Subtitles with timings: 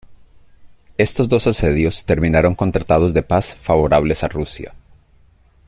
[0.97, 4.73] Estos dos asedios terminaron con tratados de paz favorables a Rusia.